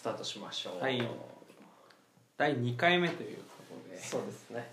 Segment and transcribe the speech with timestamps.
[0.00, 0.82] スタートしましょう。
[0.82, 0.98] はい。
[2.38, 3.42] 第2回目というこ
[3.84, 4.00] とで。
[4.00, 4.72] そうですね。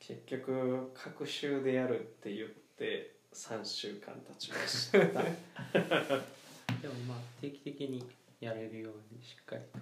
[0.00, 4.98] 結局各週でやるって言って3週間経ちました。
[4.98, 8.04] でもまあ定期的に
[8.40, 9.78] やれるようにしっかりと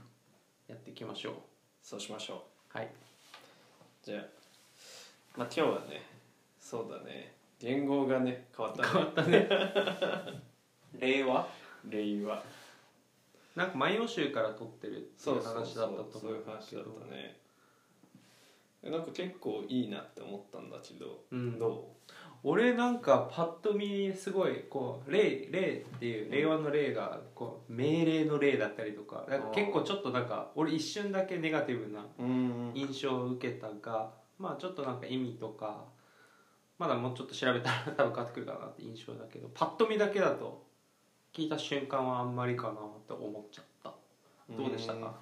[0.68, 1.34] やっていきましょう。
[1.82, 2.76] そうしましょう。
[2.76, 2.90] はい。
[4.02, 4.24] じゃあ
[5.38, 6.02] まあ今日はね
[6.60, 7.32] そうだね。
[7.60, 8.88] 言語がね変わったね。
[8.92, 9.22] 変わった
[10.32, 10.42] ね。
[11.00, 11.48] 令和？
[11.88, 12.42] 令和
[13.56, 16.76] なんか万葉集から取ってるっていううそそう話だったと思うんですけど。
[16.76, 17.40] 話だったね
[18.82, 21.58] えなんか結構いいなって思ったんだけど、うん。
[21.58, 21.96] ど
[22.42, 32.04] 俺なんかパッと見すごいこう令令っていう令和の令がこう命令の令だったりとかなんか結構ちょっとなんか俺一瞬だけネガティブな
[32.74, 35.86] 印象を受けたがまあちょっとなんか意味とか
[36.78, 40.66] まだもうちょっと調べたら多分変わってくるかなって印象だけどパッと見だけだと
[41.36, 42.74] 聞いた瞬間はあんまりかなっ
[43.06, 43.92] て思っちゃった。
[44.56, 45.14] どうでしたか？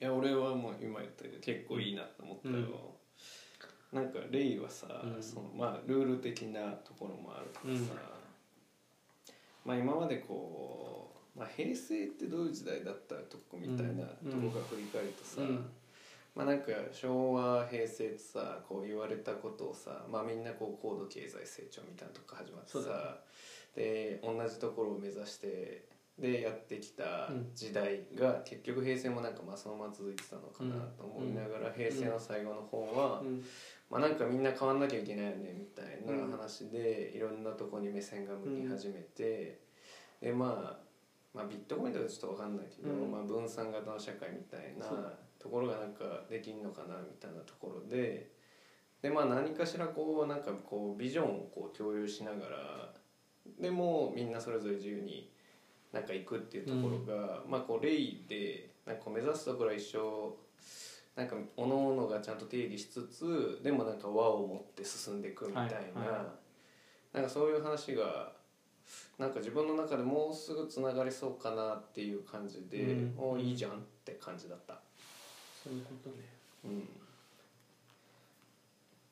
[0.00, 2.94] いや俺はもう今言ったけど結構いいなと思ったよ、
[3.92, 5.22] なんかレイはさ、うん。
[5.22, 7.92] そのまあルール的なところもあるからさ、
[9.66, 15.66] まあ今までこう、まあ、平成ってどういう時代だったとこみたいなうんとこが振り返るとさ、うん。
[16.34, 23.18] まあなんか昭和平成ってさこう言われたことをさ、まあ、みんなこう高度経済成長みたいなとこ始まってさ
[23.76, 25.84] で同じところを目指して
[26.18, 33.44] でやってきた時代が結局平成もなんかまあそのまま続いてたのかなと思いながら平成の最後の方はうん。
[33.90, 39.60] まあなんかみんな変わんなきゃいけないよねみたいな話でいろんなとこに目線が向き始めて
[40.20, 40.78] でまあ
[41.34, 43.12] まあビットコインとかちょっと分かんないけど、うん。
[43.12, 44.86] まあ、分散型の社会みたいな
[45.38, 48.30] ところがなんかできんのかなみたいなところで
[49.02, 52.94] でまあ何かしらこうなんかこうビジョンをこう共有しながら
[53.60, 55.30] でもみんなそれぞれ自由に
[55.92, 60.36] なんか行くっていうところが、まあこうレイでなんかこう目指すところは一緒
[61.14, 66.34] なんか各々がちゃんと定義しつつでもなんか輪を持って進んでいくみたいな、はいは
[67.12, 68.32] なんかそういう話が
[69.18, 73.14] なんか自分の中でもうすぐつながりそうかなっていう感じで、うん。
[73.18, 73.74] おいいじゃんっ
[74.04, 74.78] て感じだった。
[75.64, 76.16] そういうことね。
[76.64, 76.88] うん。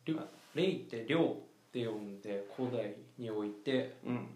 [0.04, 0.18] りょ
[0.54, 1.34] 霊って量
[1.74, 4.28] って呼んで古代においてうん。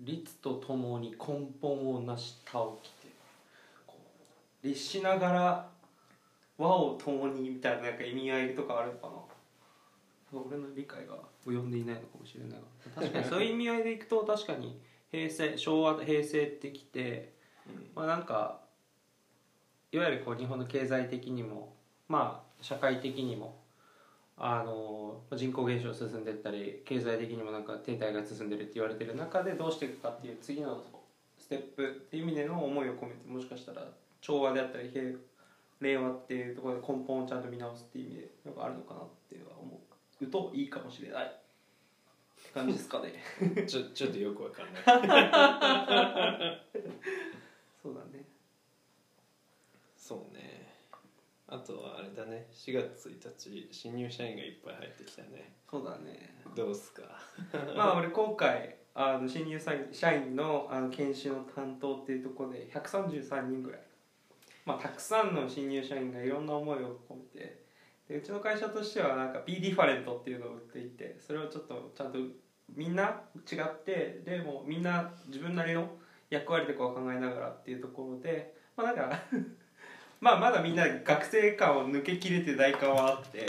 [0.00, 1.16] 律とともに根
[1.60, 3.08] 本を成し倒きて
[4.62, 5.68] 律しながら
[6.58, 9.08] 和を共にみたいななんか意味合いとかあるのか
[10.32, 10.40] な？
[10.40, 12.64] 俺の理解が及んでいないのかもしれないが
[13.02, 14.80] 確かにそういう意味合いでいくと確かに
[15.12, 17.34] 平成昭和平成ってきて
[17.94, 18.62] まあなんか
[19.92, 21.76] いわゆるこう日本の経済的にも
[22.08, 23.61] まあ社会的にも
[24.36, 30.82] あの人口減少進んでったり経済的にもなんか停滞が進んでるって言われてる中でどうしていくかっていう次の
[31.38, 33.86] ステップっていう意味での思いを込めてもしかしたら
[34.20, 35.04] 調和であったり平
[35.80, 39.80] 令和っていうところで根本をちゃんと見直すっていう意味でなんかあるのかなっていうのは思
[40.20, 40.26] う。
[40.26, 41.24] といいかもしれない。
[41.24, 41.28] っ
[42.44, 43.14] て感じですかね
[43.66, 44.84] ちょちょっとよくわかんない。
[47.82, 48.24] そうだね
[49.96, 50.61] そうね
[51.54, 52.46] あとはあれだね。
[52.52, 55.52] 4月1日新入社員がいっぱい入ってきたね。
[55.70, 56.34] そうだね。
[56.56, 57.02] どうっすか？
[57.76, 63.80] まあ俺今回あの新入社員社員のあの研修の担当っていうところで133人ぐらい、
[64.64, 67.62] まあ、たくさんの新入社員がいろんな思いを込めて。
[68.08, 72.18] でうちの会社としてはなんか B ディファレントっていうのを売っていてそれをちょっとちゃんと
[72.68, 75.88] みんな違ってでもみんな自分なりの
[76.28, 79.22] 役割とかを考えながらっていうところでまあなんか
[80.22, 83.44] まあまだみんな学生感を抜けきれてない感はあって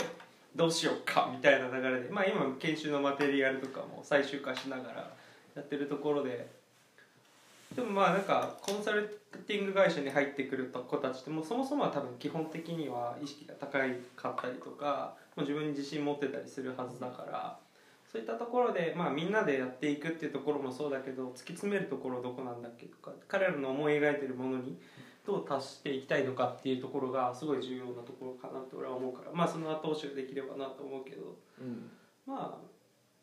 [0.56, 5.10] どうしようかみたいな流れでまあ今研修のマテリアルとかも最終化しながら
[5.54, 6.48] やってるところで
[7.76, 17.56] でもまあなんかコンサルティング会社に入ってくる子たちってもうそもそもは多分基本的には意識が高いかったりとかもう自分に自信持ってたりするはずだから
[18.10, 24.76] そういったところで、まあ、みんなでやっていくっていうところもそうだけど突き詰めるところどこなんだっけとか彼らの思い描いてるものに
[25.26, 29.32] どう達していきたいのかっていうところがすごい重要なところかなと俺は思うから。
[29.32, 31.90] まあその後押しができればなと思うけど、うん。
[32.26, 32.58] まあ、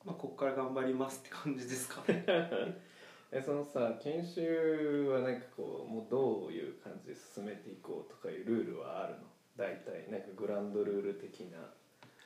[0.03, 2.25] まあここから頑張りますって感じですかね。
[3.31, 9.19] えそのさ研修はなんかこうもうどういう感じで進めていこうとかいうルールはあるの？
[9.55, 11.59] 大体なんかグランドルール的な。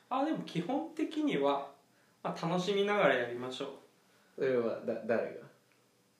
[0.10, 1.72] あでも基本的には、
[2.24, 3.70] まあ、楽しみながらやりましょう。
[4.36, 5.45] それはだ誰が？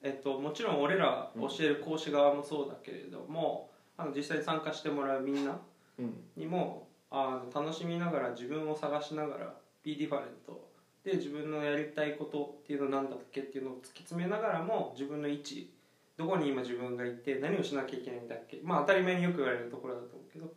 [0.06, 5.58] えっと、もちろん俺ら教える講師側もそうだけれども、あの実際に参加してもらうみんな
[5.98, 6.14] うん。
[6.36, 10.64] にもあの楽しみながら自分を探しながら B ディファレント。
[11.04, 15.72] で自分のやりたいことっていうのなんだっけっていうのを突き詰めながらも自分の位置
[16.16, 18.60] どこに今自分がいて何をしなきゃいけないんだっけ。
[18.62, 20.52] まあ当たり前によく言われるところだと思うけど。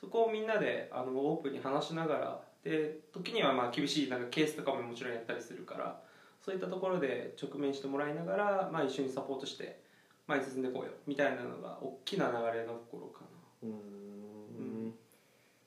[0.00, 6.00] そこをみんなであのオープンに話しながらで時にはまあ厳しいなんかケースとかももちろんやったりするから
[6.40, 9.80] そういったところで直面してもらいながら、まあ、一緒にサポートして
[10.26, 13.24] 前に進んでこうよみたいなのが大きな流れのところか
[13.62, 14.94] うーん。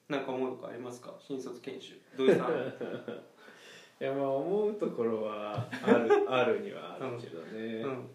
[0.09, 1.13] ななんか思うとこありますか？
[1.19, 1.93] 新卒研修。
[2.17, 2.49] 土井さん。
[4.01, 8.09] いやまあ思うところはある あるにはあるけどね、うん。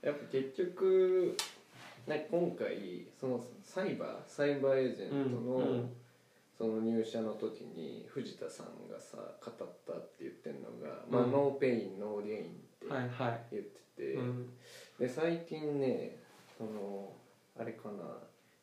[0.00, 1.36] やっぱ結局
[2.06, 5.68] なんか今回そのサイバーサイバーエージェントの、うん。
[5.68, 5.96] うん
[6.58, 9.54] その入社の時に藤田さんがさ語っ
[9.86, 12.44] たって言ってるのが、まあうん No pain no gain っ
[12.80, 13.40] てはいはい。
[13.52, 14.48] 言ってて、うん。
[14.98, 16.18] で最近ね
[16.58, 17.12] その
[17.56, 18.02] あれかな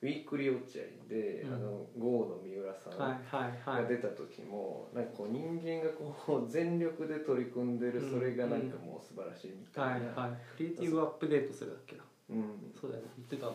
[0.01, 1.53] ウィークリー落合で、うん。
[1.53, 3.83] あの GOの三浦さんはいはいはい。
[3.83, 8.12] が出た時も、なんかこう人間がこう全力で取り組んでるうん。
[8.12, 10.31] それがなんかもう素晴らしいみたはいいな、はい。
[10.57, 12.03] クリエイティブアップデートするだっけな。
[12.31, 13.09] うん、そうだよね。
[13.18, 13.47] 言ってた。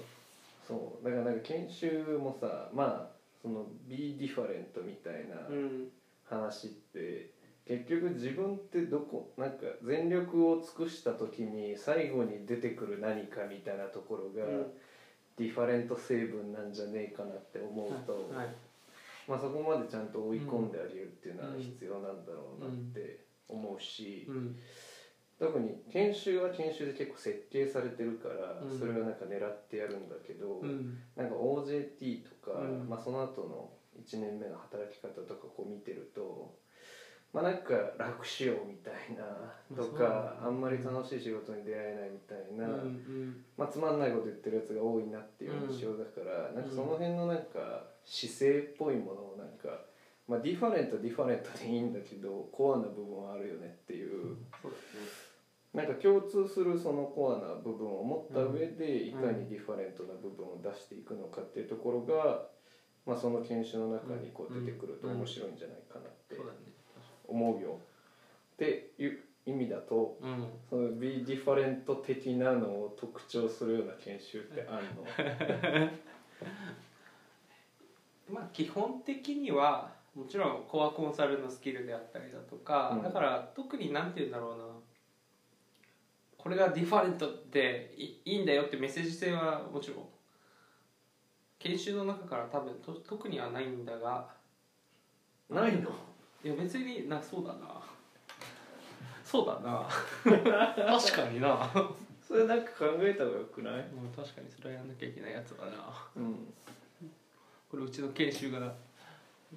[0.67, 1.05] そう。
[1.05, 5.89] だからなんか研修もさまあその Be Different みたいなうん。
[6.25, 7.31] 話って
[7.67, 14.67] 結局自分ってどこなんか全力を尽くした時に最後に出てくる何かみたいなところが、うん。
[15.41, 18.49] ディファレント成分なんじゃねえかなって思うと、はい
[19.27, 24.57] まあ、そこまでちゃんと追い込んであげるっていうのはうん必要なんだろうなって思うし、うん
[25.41, 28.79] 特に研修は研修で結構設計されてるから、うん。
[28.79, 30.99] それをなんか狙ってやるんだけど、うん。
[31.17, 32.87] なんか OJT とか、うん。
[32.87, 36.55] まあ、その後の1年目の働き方とかこう見てると。
[37.33, 39.25] まあなんか楽しようみたいな
[39.75, 40.47] とか、ね。
[40.47, 49.79] あんまり楽しい仕事に出会えないみたいな、うんまあ、つまんないこと言ってるやつが多いなっていう印象だから、なんかその辺のなんか姿勢っぽいものをなんか、
[50.27, 54.73] まあ、 different は different でいいんだけどコアな部分はあるよねっていうそう
[55.73, 62.43] なんか共通するそのコアな部分を持った上でいかに different な部分を出していくのかっていうところが、
[63.07, 66.37] まあ、その研修の中にこう出てくると面白いんじゃないかなって
[67.29, 67.79] 思うよ。
[68.55, 70.49] っていう意味だとうん。
[70.69, 75.05] その Be Different 的なのを特徴するような研修ってあるの？
[78.35, 83.03] まあ基本的にはもちろんコアコンサルのスキルであったりだとか、うん。
[83.03, 84.65] だから特に何て言うんだろうな
[86.43, 90.09] これがディファレントっていいいんだよってメッセージ性はもちろん。
[91.59, 94.27] 研修の中から多分と特にはないんだが。
[95.51, 95.91] ないの？
[96.43, 97.83] いや別になそうだな。
[99.23, 99.87] そうだな。
[100.99, 101.71] 確かにな。
[102.27, 103.75] それなんか考えた方がよくない？
[103.91, 105.73] もう確かにそれはやんなきゃいけないやつだな。
[106.17, 106.55] うん。
[107.71, 108.61] これうちの研修が。
[108.61, 108.73] な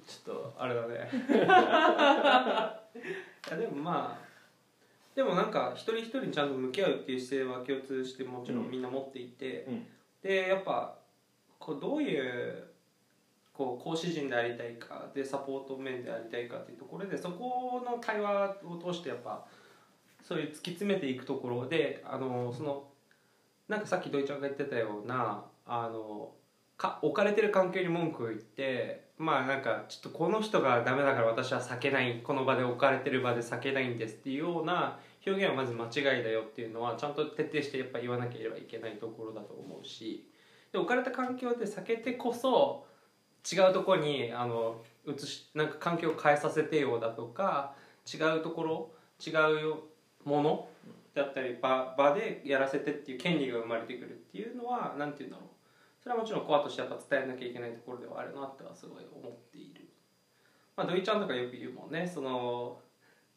[0.04, 1.08] ちょっとあれだね。
[3.48, 4.23] いやでもまあ
[5.14, 8.70] でもなんか一人一人にちゃんと向き合うっていう姿勢は共通してもちろん。
[8.70, 9.86] みんな持っていて、うん。
[10.22, 10.96] でやっぱ
[11.58, 12.64] こうどういう
[13.52, 19.44] こう講師陣でありたいかでサポート面でありたいかっていうところでそこの対話を通してやっぱ
[20.22, 22.84] そういう突き詰めていくところであのその
[23.68, 26.32] なんかさっき土井ちゃんが言ってたようなあの
[26.76, 40.28] か置かれてる環境に文句を言ってまあなんかちょっとこの人がダメだから私は避けないこの場で置かれてる場で避けないんですっていうような表現はまず間違いだよっていうのはちゃんと徹底してやっぱ言わなければいけないところだと思うし
[40.72, 42.86] で置かれた環境で避けてこそ
[43.50, 47.74] 違うとこにあの移しなんか環境を変えさせてよだとか
[48.12, 48.90] 違うところ
[49.24, 49.74] 違う
[50.28, 50.68] もの
[51.14, 55.48] だったり場場でやらせてっていう権利が生まれてくるっていうのはなんて言うんだろう。
[56.02, 59.88] それはもちろんコアとしてやっぱ伝えなきゃいけないところではあるなってはすごい思っている。
[60.76, 62.06] まあ土井ちゃんとかよく言うもんね。
[62.06, 62.78] その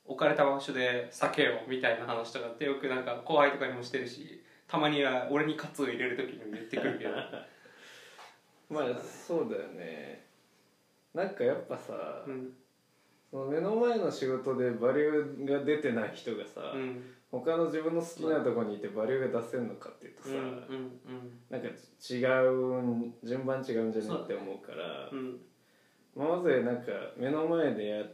[0.07, 7.11] 置かれた場所で避けようみたいな話とかってよくなんか後輩とかにもしてるしたまには俺にカツを入れる時にも言ってくるけど。
[8.69, 10.25] まあそうだよね。
[11.13, 12.53] なんかやっぱさ、うん。
[13.31, 17.13] その目の前の仕事でバリューが出てない人がさ、うん。
[17.31, 25.41] 他の自分の好きなとこにいてバリューが出せるのかっていうとさ、うんうんなんか違うん順番違うんじゃねそうだねって思うからうんうん。
[26.15, 28.05] まあまずなんか目の前でや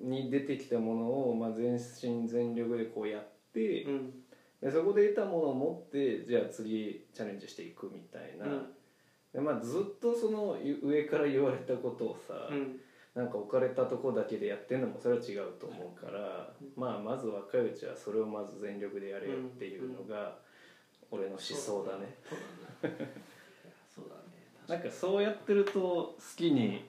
[0.00, 4.10] に出てきたものを、まあ、全身全力でこうやって、うん。
[4.60, 8.66] でそこで得たものを持ってじゃあ次チャレンジしていくみたいな、うん。
[9.32, 12.80] でまあ、ずっとそのゆ上から言われたことをさ、うん。
[13.14, 20.38] なんか置かれたとこだけでやってんのもそれは違うと思うから、まあまず若いうちはそれをまず全力でやれよっていうのが
[21.10, 22.16] 俺の思想だね。
[23.94, 24.22] そうだね。
[24.66, 26.84] なんかそうやってると好きに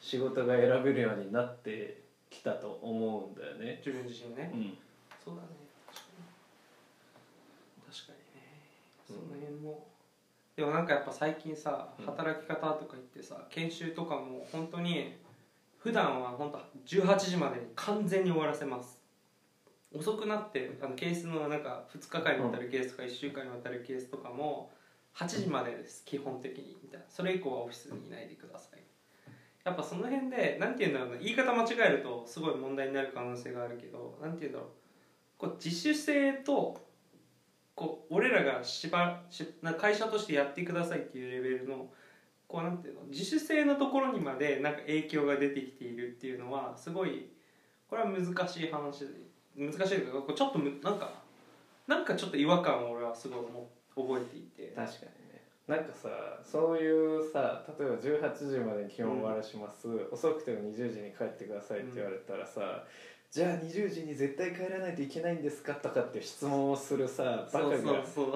[0.00, 3.82] 仕事が選べるようになってきたと思うんだよね。
[3.84, 4.50] 自分自身ね。
[4.52, 4.78] うん。
[5.24, 5.48] そうだね。
[7.86, 8.18] 確かに
[9.06, 9.86] 確かにねうも。
[10.56, 12.06] でもなんかやっぱ最近さうん。
[12.06, 15.14] 働き方とか言ってさ研修とかも本当に
[15.78, 19.00] 普段は本当18時までに完全に終わらせます。
[19.94, 24.70] 遅くなってあのケースのなんか2日間にわたるケースとか1週間にわたるケースとかも
[25.14, 27.06] 8時までです基本的にみたいな。
[27.08, 28.85] それ以降はオフィスにいないでください
[29.66, 34.68] やっぱその辺でなんて言うんだろうな言い方間違えるとすごい問題になる可能性があるけどなんて言うんだろう。
[35.38, 36.80] こう自主性と
[37.74, 41.88] こう俺らがしばしな会社としてやってくださいっていうレベルの
[42.46, 47.26] こうなんていうの自主性のところにまでなんか影響が出てきているっていうのはすごい
[47.90, 49.04] これは難しい話
[49.56, 51.10] 難しいというかこうちょっとむなんか
[51.88, 53.44] なんかちょっと違和感を俺はすごい
[53.96, 54.72] 覚えていて。
[54.76, 55.25] 確かに
[55.66, 56.08] なんかさ
[56.44, 62.84] そういうさ例えば18時までに基本終わらします、遅くても20時に帰ってくださいって言われたらさ、
[63.32, 67.76] じゃあ20時に絶対帰らないといけないんですかとかって質問をするさバカが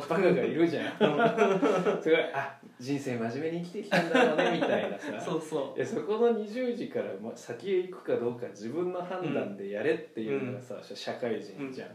[0.09, 0.93] バカがいるじゃん。
[2.03, 5.21] すごいあ人生真面目に生きてきたんだろうねみたいなさ。
[5.21, 11.89] そうそいやそこの20時からま先へ行くかどうか自分の判断でやれっていうのがさ、社会人じゃん、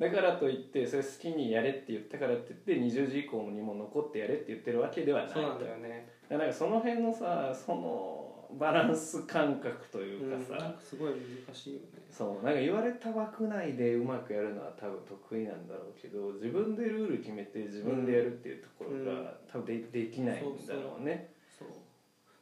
[0.00, 6.08] だからといってそれ好きにやれって言ったからって言って20時以降にも残ってやれって言ってるわけではないうそうなんだよね。
[6.28, 8.26] だからその辺のさその
[8.58, 10.40] バランス感覚といううん。
[10.40, 11.86] かさ、なんかすごい難しいよね。
[12.10, 19.04] そうなんか言われた枠内でうまくやるのは多分得意なんだろうけど自分でルール決めて自分でやるっていうところうん。
[19.04, 21.34] が多分でできないんだろうね。
[21.58, 21.68] そう。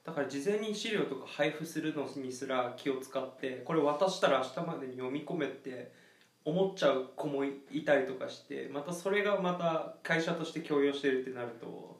[0.05, 5.91] だから事前に資料とか配布するのにすら気を使ってこれ渡したら明日までに読み込めって
[6.49, 11.99] 思っちゃう子もいたりとかしてまたそれがまた会社として強要してるってなると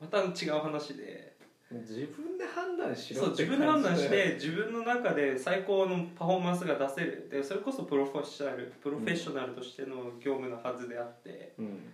[0.00, 1.34] また違う話で。
[1.68, 7.28] 自分で判断しろそう自分で判断して自分の中で最高のパフォーマンスが出せる。
[7.28, 11.92] でそれこそプロフェッショナルプロフェッショナルとしての業務のはずであって、うん。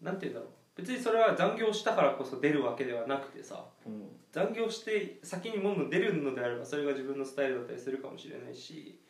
[0.00, 0.50] なんて言うんだろう。
[0.76, 3.64] 別にそれは残業したからこそ出るわけではなくてさ。
[3.84, 4.08] うん。
[4.30, 9.00] 残業して先にもの出るのであればそれが自分のスタイルだったりするかもしれないし。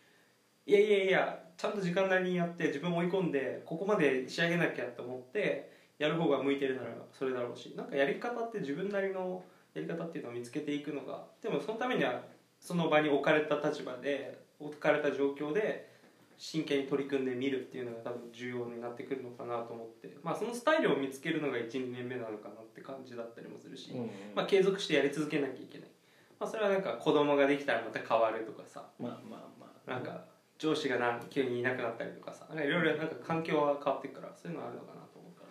[0.64, 12.23] いやいやいやちゃんと時間なりにやって自分を追い込んでここまで仕上げなきゃと思ってやる方が向いてるならそれだろうしなんかやり方って自分なりのやり方っていうのを見つけていくのがでもそのためには
[12.59, 15.88] その場に置かれた立場で置かれた状況で
[16.37, 24.11] 真剣に取り組んでみるっていうのが多分重要になってくるのかなと思ってまあそのスタイルを見つけるのが12年目なのかなって感じだったりもするし、うん。
[24.35, 25.88] まあ、継続してやり続けなきゃいけない、
[26.40, 28.88] まあ、それはなんか子供ができたらまた変わるとかさ。
[28.99, 29.90] まあまあまあ。
[29.92, 30.31] なんか
[30.62, 35.45] 上司がなん急にいなくなったりとかさいろいろなんか環境は変わっていくからそういうのはあるのかなと思うか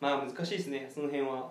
[0.00, 0.16] ら。
[0.16, 1.50] まあ難しいですねその辺は。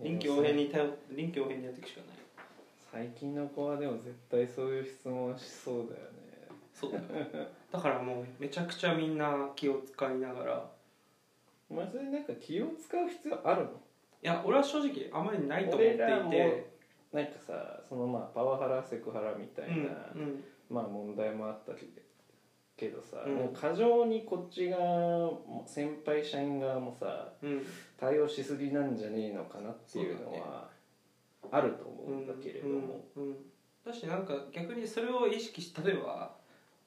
[0.00, 3.06] 臨機応変に頼臨機応変にやっていくしかない。
[3.08, 6.46] 最近の子はでも絶対そういう質問しそうだよね。
[6.72, 7.04] そうだよ。
[7.72, 10.70] だからもうめちゃくちゃみんな気を使いながら。
[11.68, 13.70] まあそれなんか気を使う必要あるの？
[13.70, 13.72] い
[14.22, 16.74] や俺は正直あまりないと思っていて。
[17.12, 22.02] なんかさそのまあパワハラセクハラみたいな、うんうんまあ問題もあったけど
[22.76, 23.34] けどさ、うん。
[23.34, 27.62] もう過剰にこっち側も先輩社員側もさうん。
[27.98, 30.68] 対応しすぎなんじゃねえのかなっていうのは
[31.50, 33.22] あると思うんだけれども、うん。
[33.22, 33.36] うん。
[33.86, 36.34] だしなんか逆にそれを意識し例えば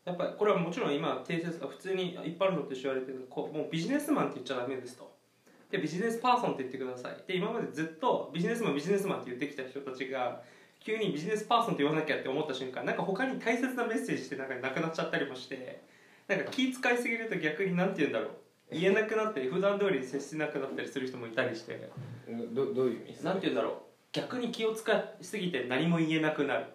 [0.05, 5.15] やっぱりこれはもちろん今定説が普通に一般論として言われてるこうもうビジネスマンって言っちゃダメですと。
[5.69, 7.23] でビジネスパーソンって言ってください。
[7.27, 10.41] で今までずっとビジネスマンビジネスマンって言ってきた人たちが
[10.87, 15.81] 急にビジネスパーソンって言わなきゃって思った瞬間なんか他に大切なメッセージってなんかなくなっちゃったりもして
[16.29, 18.29] なんか気使いすぎると逆になんて言うんだろう。
[18.71, 21.89] 言えなくなったり普段通りに接しなくなったりする人もいたりして。
[22.53, 23.23] どどういう意味？
[23.25, 23.73] なんて言うんだろう。
[24.13, 26.65] 逆に気を使いすぎて何も言えなくなる。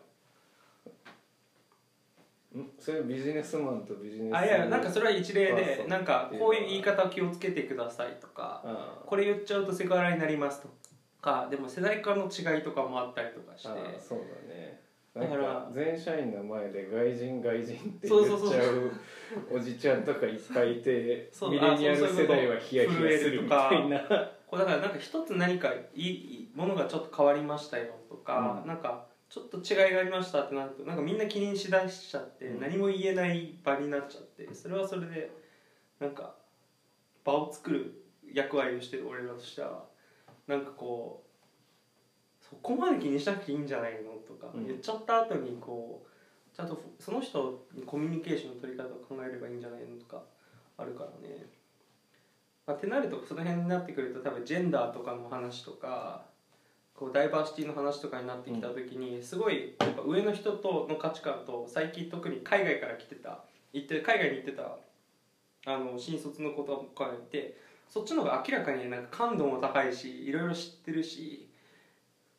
[2.58, 2.68] ん？
[2.78, 10.68] それビジネスマンとビジネスあいやなんかそれは一例でなんかこういう言い方を気をつけてくださいとかあこれ言っちゃうとセクハラになりますと
[11.22, 13.68] かでも世代間の違いとかもあったりとかして。
[13.68, 14.82] あああそうだね。
[15.14, 18.90] だから全社員の前で外人外人って言っちゃう
[19.50, 24.00] おじちゃんとかいっぱいいてミレニアル世代はヒヤヒヤするみたいな。
[24.46, 26.10] こうだからなんか一つ何かいいい
[26.44, 28.68] いものがちょっと変わりましたよとか、うん。
[28.68, 32.60] なんかちょっと違いがありましたってなるとなんかみんな気にしだしちゃって、うん。
[32.60, 35.30] 何も言えない場になっちゃってそれはそれで
[36.00, 36.34] なんか
[37.22, 38.02] 場を作る
[38.32, 39.84] 役割をしてる俺らとしては
[40.46, 50.22] なんかこうそこまで気にしなくていいんじゃないのとか、うん言っちゃった後にこうちゃんとその人にコミュニケーションの取り方を考えればいいんじゃないのとか
[50.76, 51.46] あるからね。
[52.66, 56.26] まあ、ってなるとその辺になってくると多分ジェンダーとかの話とか
[56.94, 63.40] こうダイバーシティの話とかになってきた時にすごいやっぱ上の人との価値観と最近特に海外から来てた
[63.72, 64.76] 行って海外に行ってた
[65.66, 67.56] あの新卒の子とかがいて
[67.92, 71.46] そっちの方が明らかになんか感度も高いしいろいろ知ってるし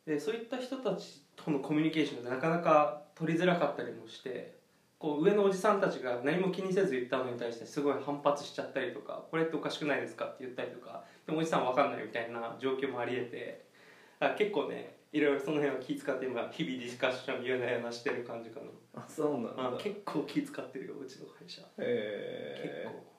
[0.04, 4.56] でそういった人たちとのコミュニケーションがなかなか取りづらかったりもして
[4.98, 13.64] こう上のおじさんたちが何も気にせず言ったのに対してすごい反発しちゃったりとかこれっておかしくないですかって言ったりとかでもおじさんは分かんないみたいな状況もありえて
[14.20, 18.60] だから結構ねいろいろその辺は気遣って今日々ディスカッション言うなやなしてる感じか
[18.96, 19.02] な。
[19.04, 19.78] あそうなんだ。
[19.78, 21.62] あ結構気遣ってるようちの会社。
[21.62, 23.13] 結へえ構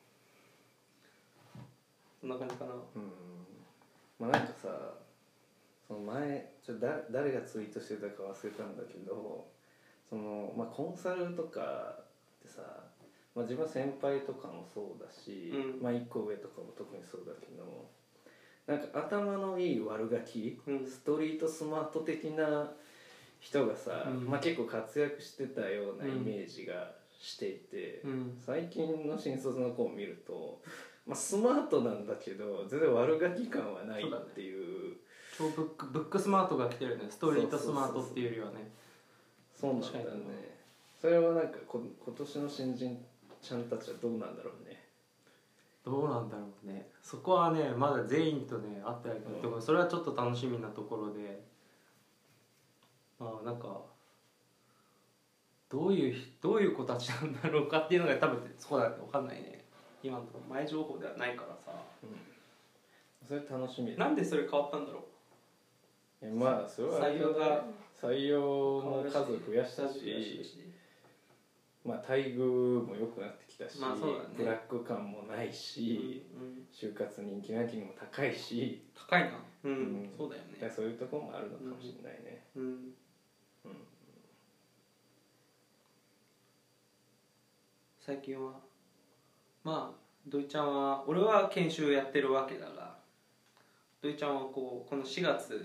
[2.25, 2.73] そんな感じかな。
[2.73, 3.13] うん。
[4.19, 4.95] まあなんかさ
[5.87, 9.47] その前ちょだ誰がツイートしてたか忘れたんだけど
[10.09, 11.61] その、まあ、コンサルとか
[12.41, 12.63] ってさ、
[13.35, 15.83] まあ、自分は先輩とかもそうだし、うん。
[15.83, 17.91] まあ1個上とかも特にそうだけど
[18.67, 20.87] なんか頭のいい悪ガキ、うん。
[20.87, 22.73] ストリートスマート的な
[23.39, 24.25] 人がさ、うん。
[24.25, 28.39] まあ、結構活躍してたようなイメージがしていて、うん。
[28.45, 30.63] 最近の新卒の子を見ると、
[31.07, 34.97] まあ、スマートなんだけど全然悪ガキ感はないっていう。
[35.37, 37.05] 超ブックブックスマートが来てるね。
[37.11, 38.71] ストリートスマートっていうよりはね。
[39.55, 40.59] そうなんだよね。
[41.01, 43.05] それはなんかこ今年の新人
[43.43, 44.85] ちゃんたちはどうなんだろうね。
[45.85, 46.89] どうなんだろうね。
[47.03, 51.43] そこはねまだ全員とね会ってないけど、それはちょっと楽しみなところで。
[53.19, 53.81] まあなんか
[55.69, 59.64] どういうひどういう子たちなんだろうかっていうのが多分そこだって分かんないね
[60.05, 61.73] 今のところ前情報ではないからさ。
[63.27, 64.05] それ楽しみだ。
[64.05, 65.03] なんでそれ変わったんだろ
[66.21, 67.65] えまあそれはあれだね採用が
[68.03, 70.75] 採用の数増やしたし
[71.85, 74.35] まあ待遇も良くなってきたし、まあそうだね。
[74.37, 79.39] ブラック感もないし、うん就活人気ランキングも高いし、高いな。
[79.65, 80.15] うん、うん。
[80.17, 80.53] そうだよね。
[80.55, 82.63] だからそういうところもあるのかもしれないね、うん。
[83.65, 83.77] うん。
[88.01, 88.61] 最近は
[89.65, 92.95] まあ土井ちゃんは俺は研修やってるわけだが
[94.03, 95.61] 土井ちゃんはこうこの4月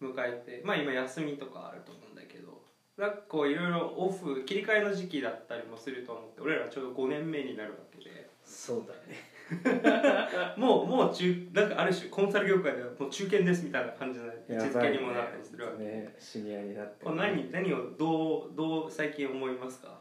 [0.00, 2.60] 迎えてまあ今休みとかあると思うんだけど
[2.96, 8.28] なんかこういろいろオフ切り替えの時期だったりもすると思って俺らちょうど5年目になるわけで。
[8.44, 9.38] そうだね。
[10.56, 14.42] もうもう中なんかある種コンサル業界ではもう中堅ですみたいな感じの位置
[14.76, 20.00] づけにもなったりするわけで、ねシニアになってこれ何何をどうどう最近思いますか？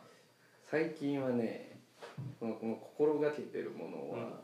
[0.63, 1.76] 最近はね
[2.39, 4.41] このこの心がけてるものは、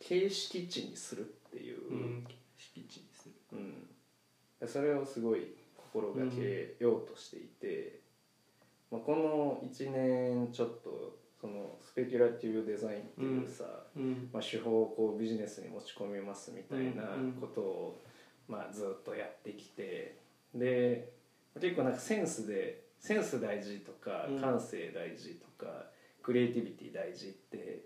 [0.00, 2.26] 形式値にするっていう、うん。
[2.58, 3.32] 敷地ですね
[4.60, 4.68] うん。
[4.68, 8.00] それをすごい心がけようとしていて、
[8.90, 13.64] まあ、この1年ちょっとそのスペキュラティブデザインっていうさ、
[13.96, 14.30] うん。
[14.32, 17.04] まあ、手法をこうビジネスに持ち込みますみたいな
[17.40, 18.02] ことを、
[18.48, 20.16] まあ、ずっとやってきて
[20.54, 21.12] で
[21.60, 24.40] 結構なんかセンスでセンス大事とかうん。
[24.40, 25.86] 感性大事とか、
[26.26, 27.84] クリエイティビティ大事って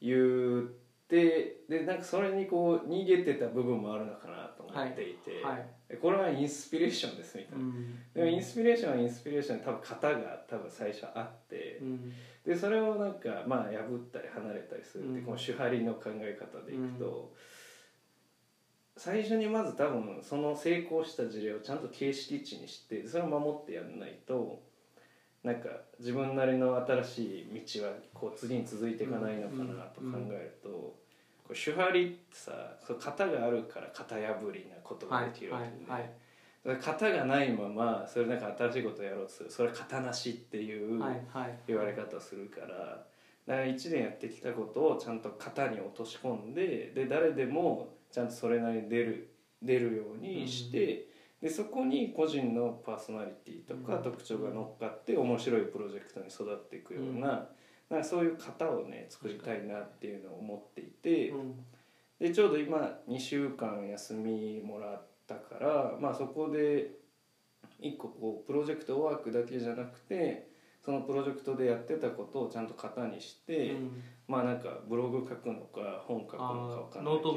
[0.00, 0.62] 言っ
[1.06, 7.64] てでなんかそれにこう逃げてた部分もあるのかなと思っていて、はいでこれはインスピレーションですみたいな。
[8.14, 12.12] でもインスピレーションはインスピレーションで多分型が多分最初あって、うん。
[12.46, 15.24] でそれをなんかまあ破ったり離れたりするって、うん。
[15.26, 17.34] この手張りの考え方でいくと、
[18.96, 24.62] 最初にまず多分その成功した事例をちゃんと形式値にしてそれを守ってやんないと
[25.44, 25.68] なんか
[26.00, 30.96] 自分なりの新しい道はこう次に続いていかないのかなと考えると、こ
[31.50, 32.52] う手張りってさ
[32.88, 36.10] 型があるから型破りなことがはいできるわけで、はい
[36.64, 39.50] だから型がないままそれなんか新しいことをやろうとする。
[39.50, 41.58] それは型なしっていう、はいはい。
[41.66, 42.66] 言われ方をするから。
[42.66, 49.28] だから1年やってきたことをちゃんと型に落とし込んでで誰でもちゃんとそれなりに出る
[49.62, 51.06] 出るようにして、
[51.44, 54.02] でそこに個人のパーソナリティとかうん。
[54.02, 57.46] 特徴が乗っかって面白いプロジェクトに育っていくような,、
[57.90, 61.28] なんかそういう型をね作りたいなっていうのを思っていて。
[61.28, 61.54] うん。
[62.18, 66.92] でちょうど今2週間休みもらったから、まあ、そこで
[67.80, 70.48] 一個こうプロジェクトワークだけじゃなくて
[70.82, 74.02] そのプロジェクトでやってたことをちゃんと型にして、うん。
[74.26, 77.32] まあなんかブログ書くのか本書くのかわあかんないけど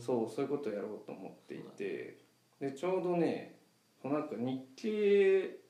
[0.00, 2.21] そうそういうことをやろうと思っていて
[2.62, 3.56] でちょうどね
[4.04, 5.62] なんか日経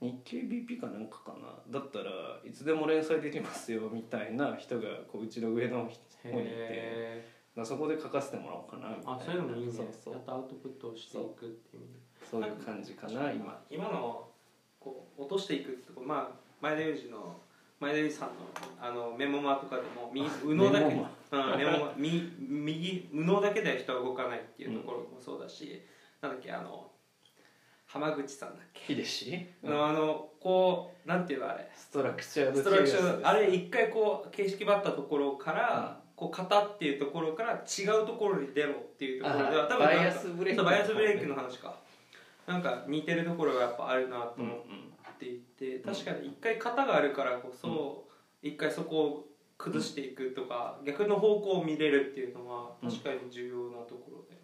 [0.00, 1.78] 日経 BP かなんかかな。
[1.78, 2.10] だったら
[2.44, 5.88] いつでも連載できますよみたいな人がこううちの上の
[6.22, 7.42] 方にいて。
[7.64, 9.12] そこで書かせてもらおうかなみたいな。
[9.12, 9.72] ーあそういうのもいいね。
[9.72, 10.14] そうそう。
[10.14, 11.82] やっとアウトプットをしていくっていう
[12.28, 12.42] そう。
[12.42, 13.60] いう感じかな今。
[13.70, 14.28] 今の
[14.80, 17.36] こう落としていくってまあ前田裕二の
[17.78, 18.34] 前田裕二さんの
[18.80, 20.94] あのメモマとかでも右右脳だけ
[21.32, 25.82] うん、メモマ右右右脳だけでは人は動かないっていうところもそうだし、
[26.20, 26.90] なんだっけあの
[27.86, 28.94] 浜口さんだっけ？
[28.94, 31.68] 秀氏あのあのこうなんていうのあれ？
[31.74, 41.74] ストラクチャードストラクチャーあれ一回こう形式ばったところから、ここう型っていうところから違うところに出ろっていうところではあ多分バイアスブレーキバイアスブレーキの話か。
[42.46, 48.04] なんか似てるところがやっぱあるなとうん思っていて、確かに一回型があるからこそ、
[48.42, 49.26] 一回そこを
[49.62, 54.36] 崩していくとか、逆の方向を見れるっていうのは確かに重要なところで、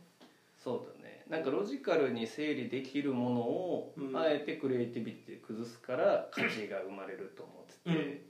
[0.62, 1.24] そうだね。
[1.28, 4.16] なんかロジカルに整理できるものを、うん。
[4.16, 8.20] あえてクリエイティビティで崩すから価値が生まれると思ってて、うん。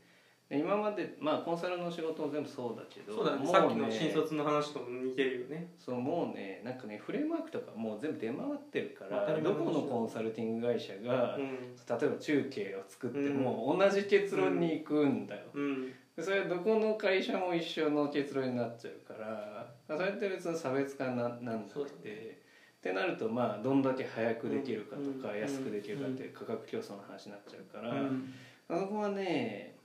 [0.48, 3.44] で今までまあコンサルの仕事も全部そうだけどそうだね。
[3.44, 5.72] もさっきの新卒の話とも似てるよね。
[5.78, 11.42] そうもうねなんかねフレームワークとかもう全部出回ってるから当たり前どこのコンサルティング会社が、うん。
[11.44, 22.40] 例えば中継を作っても同じ結論に行くんだよ、うんでそれはどこの会社も一緒の結論になっちゃうからそれって別に差別化ななんなくて、
[22.78, 28.32] ってなるとまあどんだけ早くできるかとか、うん安くできるかって価格競争の話になっちゃうから、うん。
[28.68, 29.76] あそこはね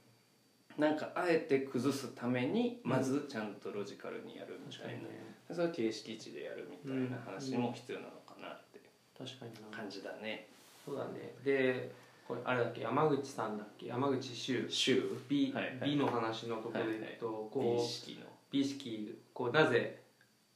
[0.75, 8.81] なんかあえて崩すためにまずちゃんとロジカルにやるみたいな、それは形式値でやるみたいな話も必要なのかなって
[9.15, 9.77] 確かにな。
[9.77, 10.47] 感じだね。
[10.83, 11.35] そうだね。
[11.45, 11.91] で
[12.27, 12.81] これあれだっけ？
[12.81, 13.87] 山口さんだっけ？
[13.87, 14.65] 山口周。
[14.69, 15.91] 週 B,、はいはい。
[15.91, 18.25] B の話のところで言うと、こ美う式の。
[18.51, 19.99] 美意識こうなぜ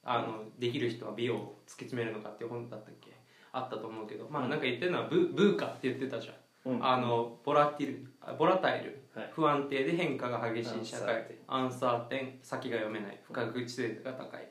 [0.04, 3.12] あのできる人は美を突き詰めるのかっていう本だったっけ？
[3.52, 4.28] あったと思うけど。
[4.30, 6.86] まあなんか言ってるのはブブーカって言ってたじゃん、うん。
[6.86, 9.30] あのボラティルあボラタイル、はい。
[9.34, 11.16] 不安定で変化が激しい社会。
[11.18, 13.20] アンサーテンアンサーテン先が読めない。
[13.24, 14.48] 不確実性が高い。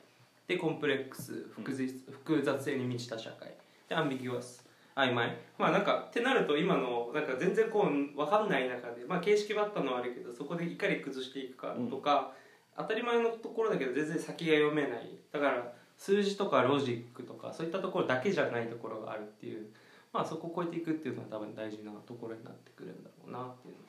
[0.47, 3.55] でコンプレックス複雑,、複雑性に満ちた社会。
[3.87, 4.66] でアンビギュアス
[4.97, 5.37] 曖昧。
[5.59, 12.33] まあなんかってなると今のなんか全然こう分かんない中でまあ形式ばったのはあるけどそこでいかに崩していくかとか、
[12.75, 15.17] 当たり前のところだけど全然先が読めない。
[15.31, 19.67] だから数字とかロジックとかそういったところだけじゃないところがあるっていう
[20.11, 23.81] まあそこを超えていくっていうのは多分大事なところになってくるんだろうなっていうの。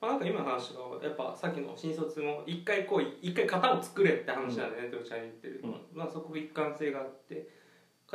[0.00, 7.48] まあ、なんか今の話がやっぱさっきの新卒も一回こう一回型を作れって話なんだよね、とちゃんに言ってるのは、まあ、そこ一貫性があって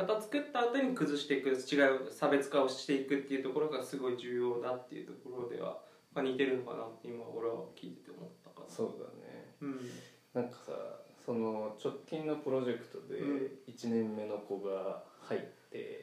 [0.06, 5.78] 型作った後に崩していく違う差別化をしていくっていうところがすごい重要だっていうところでは、
[6.14, 8.74] まあ、似てるのかなって今俺は聞いてて思ったかな。
[8.74, 9.54] そうだね。
[9.60, 9.80] うん。
[10.34, 10.72] なんかさ
[11.24, 13.36] その直近のプロジェクトでうん。
[13.68, 16.02] 1年目の子が入って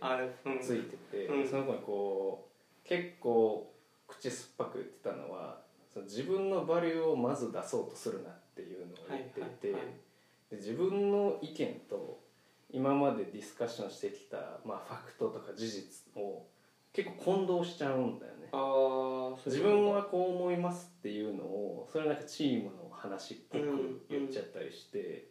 [0.62, 1.47] ついてて、うん。
[1.47, 2.49] その子にこ
[2.86, 3.73] う結構
[4.07, 5.60] 口酸っぱく言ってたのは
[5.91, 9.93] その自分のバリューをまず出そうとするなっていうのを言っていて、はいはいはい。
[10.51, 12.26] で自分の意見と
[12.71, 16.45] 今までディスカッションしてきた、まあ、ファクトとか事実を
[16.93, 18.49] 結構混同しちゃうんだよね。
[18.51, 25.27] ああ自分はこう思いますっていうのをそれなんかチームの話っぽく言っちゃったりして、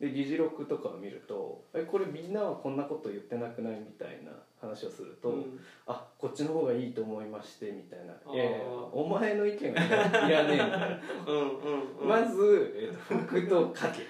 [0.00, 5.60] で議事録とかを見ると「えこれみんなはこんなこと言ってなくない?」みたいな話をすると「うん。
[5.86, 8.14] あこっちの方がいいと思いまして」みたいな。
[8.24, 8.58] あー「いやいや
[8.92, 9.82] お前の意見は
[10.28, 12.08] いらねえんだよ」うんうんうん。
[12.08, 14.02] まず、えーとファクトを書け。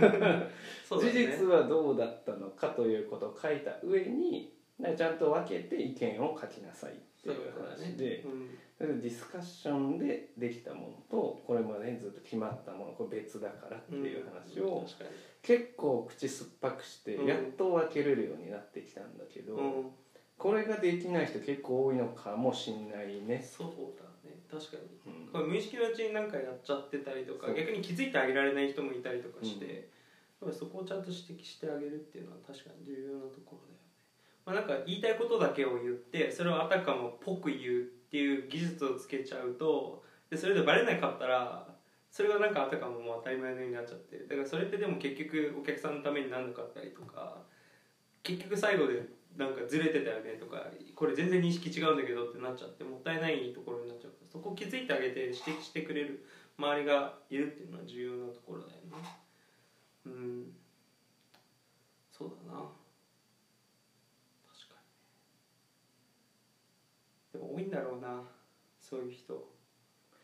[0.84, 1.12] そうだね。
[1.12, 4.52] 事実はどうだったのかということを書いた上に
[4.96, 8.24] ちゃんと分けて意見を書きなさいっていう話で。
[8.80, 15.10] ディスカッションでできたものとこれまでにずっと決まったものこれ別だからっていう話を確かに
[15.46, 17.26] 結構口酸っぱくしてうん。
[17.26, 19.84] やっと分けれるようになってきたんだけど、うん。
[20.38, 23.40] これができない人結構多いのかもしんないね。
[23.40, 24.36] そうだね。
[24.50, 24.76] 確か
[25.06, 25.12] に。
[25.12, 25.32] うん。
[25.32, 33.84] これ無意識のうちに何かやっちゃってたりとか逆に気づいてあげられない人もいたりとかして、やっぱりそこをちゃんと指摘してあげるっていうのは確かに重要なところだよね、
[34.44, 41.66] まあ、なんか言いたいことだけを言ってそれをあたかもっぽく言うっていう技術をつけちゃうとでそれでバレなかったら
[42.14, 47.42] それがなんかあたかももう当たり前のようになっちゃってだからそれってでも結局お客さんのためにならなかったりとか
[48.22, 49.04] 結局最後で
[49.36, 56.20] なんかずれてたよねとかこれ全然認識違うんだけどってなっちゃってもったいないところになっちゃうからそこを気づいてあげて指摘してくれる
[56.58, 59.02] 周りがいるっていうのは重要なところだよね。
[60.04, 60.50] うん。
[62.12, 62.68] そうだな。
[64.46, 64.76] 確か
[67.32, 68.24] にでも多いんだろうな
[68.80, 69.42] そういう人。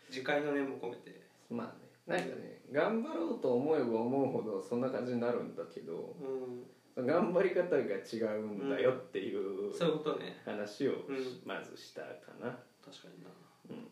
[0.09, 1.30] 自戒の念も込めて。
[1.51, 7.07] まあねなんかね頑張ろうと思えば思うほどそんな感じになるんだけどうん。
[7.07, 10.37] 頑張り方が違うんだよっていうそういうことね。
[10.45, 11.41] 話をうん。
[11.45, 12.59] まずしたかな。
[12.85, 13.31] 確かにな。
[13.71, 13.89] うん。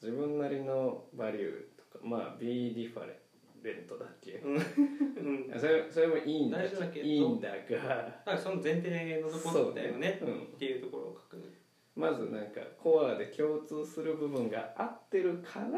[0.00, 1.52] 自分なりのバリュー
[1.92, 4.54] とかまあ be different だっけ、うん。
[4.54, 5.60] うん。
[5.60, 7.06] それそれもいいんだけど。
[7.06, 8.22] いいんだが。
[8.24, 9.98] だその前提のところだよね。
[9.98, 10.42] ねうん。
[10.42, 11.40] っていうところを確認
[11.96, 15.68] まずなんかコアで共通する部分が合ってるから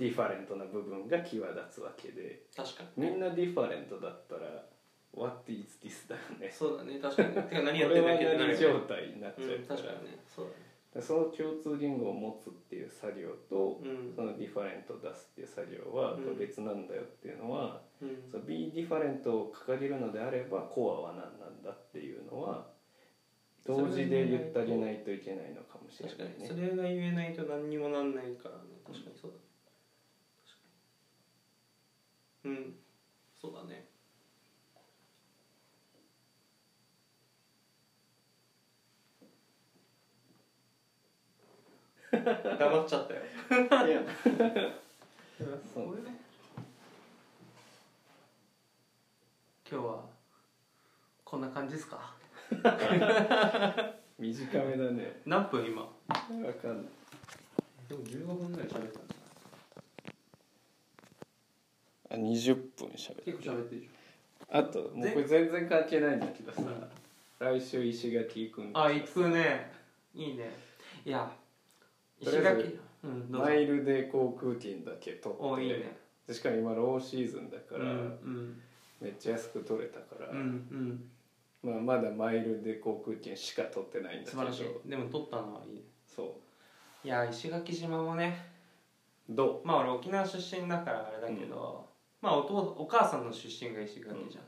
[0.00, 2.42] different な部分が際立つわけで。
[2.56, 4.64] 確かみんな different だったら
[5.12, 6.46] What is this だよね。
[6.46, 7.34] にそうだね確かに。
[7.34, 10.18] てか何こやってんだっけってなる何状よね態になっちゃうんうから、確かにね。
[10.34, 10.56] そうだね。
[10.90, 14.12] でその共通言語を持つっていう作業とうん。
[14.16, 16.38] その different を出すっていう作業はうん。
[16.38, 18.16] 別なんだよっていうのは、うん。
[18.30, 22.66] その be ディファレントを掲げるのであればコアは何なんだっていうのは
[23.66, 26.42] 同時で言ってあげないといけないのかもしれ確かないね。
[26.44, 26.48] に。
[26.48, 28.80] それが言えないと何にもなんないからね。
[28.86, 29.49] 確かにそうだ確かに
[32.44, 32.74] うん。
[33.40, 33.86] そうだね。
[42.58, 43.20] 黙っちゃったよ。
[43.86, 44.02] いや。
[45.72, 45.86] そう。
[45.86, 46.18] これね
[49.70, 50.04] 今日は
[51.24, 52.14] こんな感じですか？
[54.18, 55.22] 短めだね。
[55.24, 55.82] 何分今？
[55.82, 56.92] わかんない。
[57.88, 59.14] でも15分ぐらい喋ったんじ
[61.99, 63.22] あ20分喋る。
[63.24, 63.88] 結構喋ってるじ
[64.50, 66.62] あともうこれ全然関係ないんだけどさ。
[67.38, 69.72] 来週石垣行くんゃんあ行くね。
[70.14, 70.50] いいね。
[71.04, 71.30] いや
[72.20, 75.42] 石垣うんマイルで航空券だけ取って。
[75.44, 75.96] おいいね。
[76.26, 77.92] でしかも今ローシーズンだから、うんう
[78.28, 78.60] ん。
[79.00, 80.38] めっちゃ安く取れたから、うん
[81.62, 81.72] うん。
[81.72, 84.80] まあ、まだマイルで航空券しか取ってないんだけど。
[84.84, 85.82] でも撮ったのはいいね。
[86.06, 86.36] そ
[87.04, 88.36] いや石垣島もね。
[89.30, 89.34] う？
[89.34, 91.88] どまあ俺沖縄出身だからあれだけど、
[92.20, 94.44] まあお父お母さんの出身が石垣じゃん、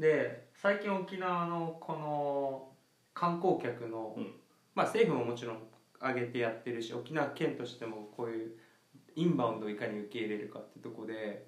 [0.00, 2.68] で最近沖縄のこの
[3.14, 4.34] 観光客の、うん。
[4.74, 5.58] まあ政府ももちろん
[6.00, 8.50] 上げてやってるし沖縄県としてもこういう
[9.14, 11.46] インバウンドをいかに受け入れるかってとこで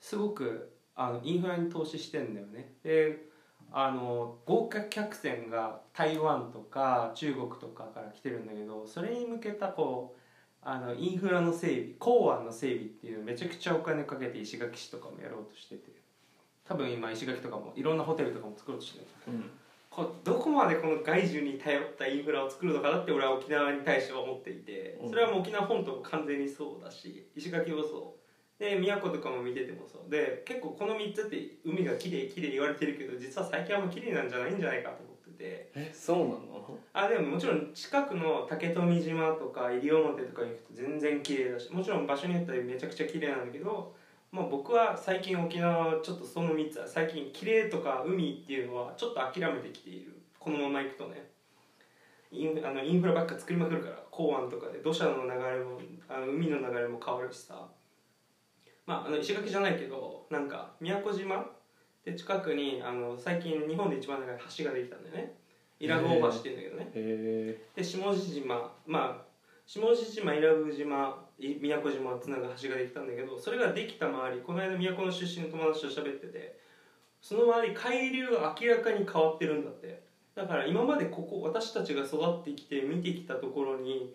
[0.00, 2.72] すごくあのインフラに投資してんだよね。
[2.82, 3.28] で
[3.72, 10.20] あの豪華客船が台湾とか中国とかから来てるんだけどそれに向けたこう
[10.62, 16.00] あのインフラの整備港湾の整備っていうのめちゃくちゃお金かけて石垣市とかもやろうとしてて。
[16.70, 19.06] 多分今石垣とかもいろんなホテルとかも作ろうとしてる。
[19.26, 19.50] う、うん、
[19.90, 24.96] こどこまでこの外需に頼ったインフラを作るのかなって俺は沖縄に対しては思っていて。
[25.02, 25.10] うん。
[25.10, 28.62] それはもう沖縄本島も完全にそうだし石垣もそう。
[28.62, 30.08] で宮古とかも見ててもそう。
[30.08, 35.02] で結構この3つって海がきれいきれい言われてるけど実は最近はもうきれいなんじゃないんじゃないかと
[35.40, 35.70] て。
[35.70, 36.78] てえそうなの？
[36.92, 43.94] あでももちろん近くの竹富島とか西表とか行くと全然綺麗だしもちろん場所によってはめちゃくちゃ綺麗なんだけど、
[44.30, 50.20] まあ、僕は最近沖縄はちょっとその3つは最近綺麗とか海っていうのはちょっと諦めてきている。
[50.38, 51.30] このまま行くとね。
[52.32, 57.66] インあのインフラばっか作りまくるから港湾とかで土砂の流れもあの海の流れも変わるしさ。
[58.86, 61.44] まああの石垣じゃないけどなんか宮古島
[62.04, 65.34] で近くにあの最近日本で一番長い橋ができたんだよね。
[65.78, 66.90] 伊良部大橋っていうんだけどね。
[66.94, 69.24] へで下地島まあ
[69.66, 76.58] 下地島伊良部島い宮古島をつなぐ橋ができたんだけどそれができた周りこの間宮古の出身の友達と喋ってて
[77.20, 80.10] その周り海流が明らかに変わってるんだって。
[80.34, 84.14] だから今までここ私たちが育ってきて見てきたところに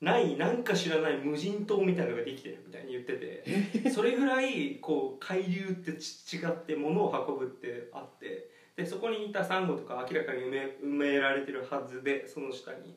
[0.00, 12.94] ないなんか知らない無人島みたいなのができてるみたいに言っててそれぐらいこう海流ってち違って物を運ぶってあってでそこにいたサンゴとか明らかに埋め埋められてるはずでその下に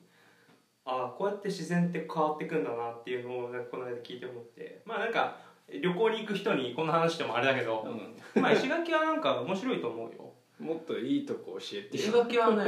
[0.84, 4.82] ああこうやって自然って変わっていくんだなっていうのをなんかこの間聞いて思って。
[4.84, 5.36] まあなんか
[5.82, 7.86] 旅行に行く人にこんな話してもあれだけど、
[8.34, 10.32] うまあ石垣はなんか面白いと思うよ。
[10.60, 12.64] ん、 もっといいとこ教えて石よ垣はね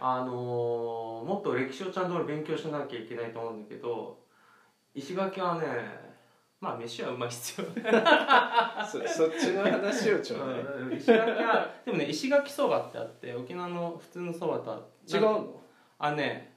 [0.00, 4.18] あのーもっと歴史をちゃんと勉強しなきゃいけないと思うんだけど
[4.94, 5.66] 石垣はね
[6.60, 7.66] まあ飯はうまいっすよ
[8.86, 15.60] そそっちの話をちょうだい、うん石垣はでもね石垣そばってあって沖縄の普通のそばとは違うの？
[15.98, 16.54] あね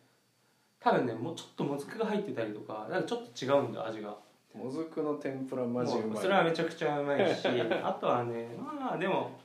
[0.79, 4.15] 多分ねもうちょっともずくが入ってたりとかなんかちょっと違うんだ味が。
[4.53, 6.21] もずくの天ぷらマジうまい。
[6.21, 9.39] それはめちゃくちゃうまいし あとはねまあでも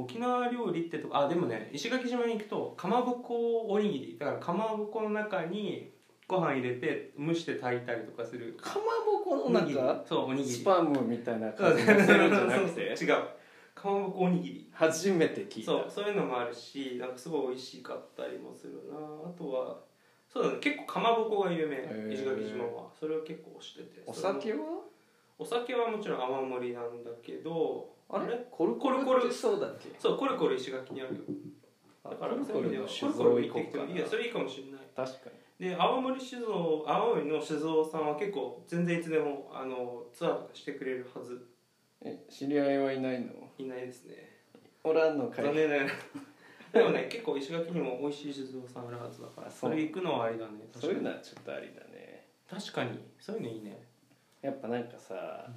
[0.00, 5.90] 沖縄料理ってとこあでもね石垣島に行くとかまぼこおにぎりだからかまぼこの中に
[6.28, 8.54] ご飯入れて蒸して炊いたりとかする。
[8.60, 10.04] かまぼこの中？
[10.06, 10.56] そうおにぎり。
[10.56, 11.86] スパムみたいな感じの？
[11.86, 12.82] せるんじゃなくて？
[13.02, 13.08] 違う。
[13.74, 14.70] かまぼこおにぎり。
[14.72, 15.70] 初めて聞いた。
[15.72, 18.98] そうそういうのもあるしなんかすごい美味しかったりもするな。
[18.98, 19.78] あとは
[20.28, 22.12] そうだね結構かまぼこが有名ー。
[22.12, 22.90] 石垣島は。
[23.00, 24.02] それを結構知ってて。
[24.06, 24.58] お酒は？
[25.38, 28.26] お酒はもちろん泡盛なんだけどあれ？
[28.28, 28.46] れ？
[28.50, 29.04] コルコル。
[29.04, 29.88] コルそうだっけ？
[29.98, 31.14] そうコルコル石垣にある。
[31.16, 31.20] よ
[32.04, 34.80] あだからコルコルの酒コルコ造ル行ってきて行こうかないやそれいいかもしれない。
[34.96, 41.32] 確かで青森酒造青森の酒造さんは結構全然いつでもあのツアーとかしてくれるはず。
[41.34, 41.40] に
[42.02, 43.32] え知り合いはいないの？
[43.58, 44.14] いないですね。
[44.84, 45.44] おらんのかい。
[45.44, 45.90] 残念ながら。
[46.72, 50.68] でもね結構石垣にも美味しい酒造さんあるはずだからあそれ行くのはありだね。
[50.72, 52.26] そういうのはちょっとありだね。
[52.48, 52.98] 確かに。
[53.18, 53.82] そういうのいいね。
[54.40, 55.50] やっぱなんかさ、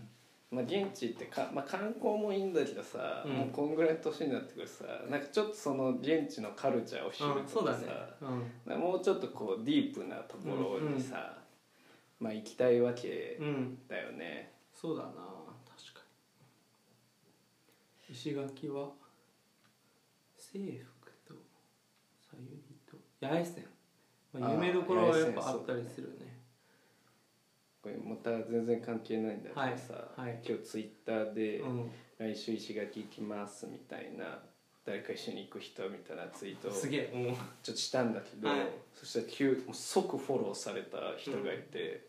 [0.52, 3.34] まあ、現地ってか、まあ、観光もいいんだけどさ、うん。
[3.34, 7.80] もうこんぐらいの年になってくるとさなんかちょっとその現地のカルチャーを知るとかさ、
[8.68, 8.80] うん。
[8.80, 11.38] もうちょっとこうディープなところにさ、
[12.20, 13.78] まあ行きたいわけうん。
[13.88, 16.02] だよね、そうだな確か
[18.10, 18.14] に。
[18.14, 18.90] 石垣は
[20.38, 21.34] 制服と
[22.20, 23.66] さゆりと八重線、
[24.34, 26.41] まあ、有名どころはやっぱあったりするね
[27.82, 29.62] これまた全然関係ないんだけどさ、
[30.16, 30.42] はいはい。
[30.48, 31.92] 今日ツイッターで、うん。
[32.20, 34.38] 来週石垣行きますみたいな
[34.86, 38.60] 誰か一緒に行く人みたいなツイートをすげえもうちょっとしたんだけど、はい。
[38.94, 42.06] そしたら急もう即フォローされた人がいて、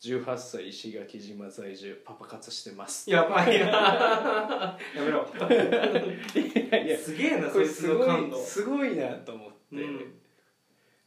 [0.00, 3.10] 18歳石垣島在住パパ活してます。
[3.10, 4.78] やばいな。
[4.94, 5.26] やめろ。
[5.40, 10.21] いやいやすげえなこれすごいすごいなと思って、うん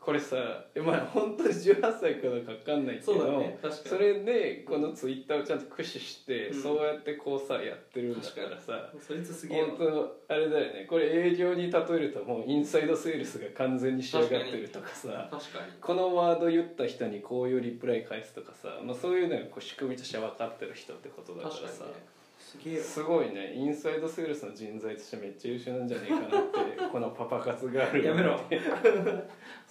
[0.05, 0.35] これさ
[0.75, 3.57] まあ本当に18歳かどうか分かんないけどそうだね。
[3.59, 3.89] 確かに。
[3.89, 6.61] それでこのツイッターをちゃんと駆使して、うん。
[6.61, 10.85] そうやってこうさやってるんだからさそいつすげえわ本当あれだよね。
[10.87, 15.73] これ営業に例えるともうインサイドセールスが完全に仕上がってるとかさ確かに。
[15.81, 21.91] このワード言った人にこういうリプライ返すとかさ、まあ、そういうのがこう仕組みとして分かってる人ってことだからさ確かに。
[21.93, 22.15] ね
[22.45, 22.83] すげえわ。
[22.83, 23.53] すごいね。
[23.55, 26.39] インサイドセールスの人材としてめっちゃ優秀なんじゃねえかなって
[26.91, 28.39] このパパ活があるやめろ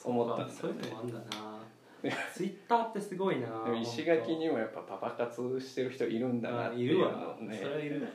[0.03, 1.65] 思ったんだそういうのもあんだな。
[2.35, 3.47] ツイッターってすごいな。
[3.65, 7.57] でも石垣にもやっぱパパ活してる人いるんだなっているわね。
[7.57, 8.07] それはいる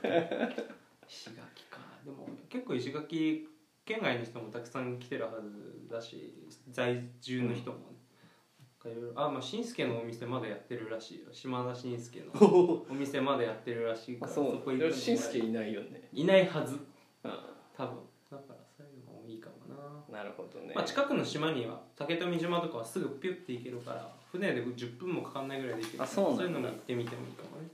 [1.07, 1.79] 石垣か。
[2.05, 3.47] でも結構石垣
[3.85, 6.33] 県外の人もたくさん来てるはずだし
[6.69, 7.83] 在住の人もね、
[8.59, 9.19] なんかいろいろ。
[9.19, 11.33] あまあしんすけのお店まだやってるらしいよ。
[11.33, 11.99] 島田しん。
[11.99, 14.59] すけのお店まだやってるらしいからあそう。
[14.59, 16.07] こ行くのもしんすけいないよね。
[16.13, 16.75] いないはず。
[16.75, 16.79] う
[17.75, 17.97] 多分
[18.29, 19.55] だからそういうのもいいかも
[20.19, 20.73] な、るほどね。
[20.75, 26.37] まあ、近くの島には竹富島とかはすぐピュッて行けるから船で10分もかかんないぐらいで行けるあそうなんだ。
[26.37, 27.67] そういうのも行ってみてもいいかもね。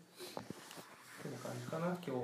[1.23, 2.17] こんな感じかな今日は。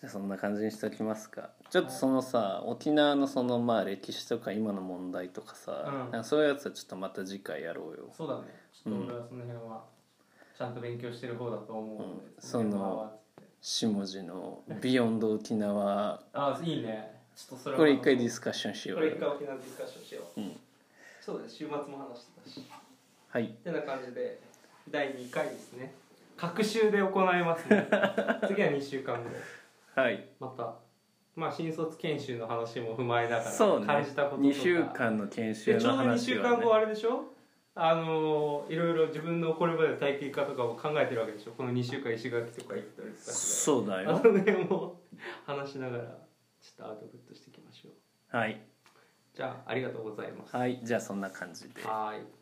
[0.00, 1.50] じゃあそんな感じにしておきますか。
[1.70, 6.12] ちょっとそのさ沖縄のそのまあ歴史とか今の問題とかさ、うん。
[6.12, 8.10] かそういうやつはちょっとまた次回やろうよ。
[8.16, 8.42] そうだね。
[8.72, 9.84] ちょっと俺はその辺は
[10.56, 12.20] ちゃんと勉強してる方だと思うので、うん。
[12.38, 13.18] その
[13.60, 19.04] 下地の「beyond 沖縄あいいねちょっとそ」れはこれ一回ディスカッションしよこう。
[19.04, 20.60] よれ一回沖縄ディスカッションしよう、うん。
[21.20, 22.66] そうだね週末も話してたし。
[23.30, 23.44] はい。
[23.44, 24.40] ってな感じで
[24.90, 25.94] 第2回ですね。
[26.36, 27.88] 隔週で行いますね。
[28.48, 29.30] 次は2週間後。
[29.94, 30.28] はい。
[30.40, 30.74] また。
[31.36, 33.86] まあ新卒研修の話も踏まえながらそうね。
[33.86, 34.48] 感じたこととか。
[34.48, 37.24] 2週間の研修のでちょうど2話は、ね週間後、あれでしょ？
[37.80, 41.52] あのいろいろ自分のこれまでの体験化とかを考えてるわけでしょ？
[41.52, 44.12] この2週間石垣とか行ったりとかそうだよ。
[44.12, 45.00] の辺も
[45.46, 46.04] 話しながら
[46.68, 48.36] ちょっとアウトプットしていきましょう。
[48.36, 48.60] はい。
[49.34, 50.54] じゃあありがとうございます。
[50.54, 50.80] はい。
[50.82, 51.82] じゃあそんな感じで。
[51.82, 52.37] はーい